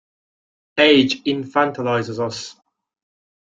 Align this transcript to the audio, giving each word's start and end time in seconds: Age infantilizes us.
Age 0.79 1.21
infantilizes 1.27 2.17
us. 2.19 2.55